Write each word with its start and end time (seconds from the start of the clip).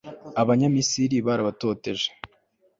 abanyamisiri 0.41 1.17
barabatoteje 1.27 2.07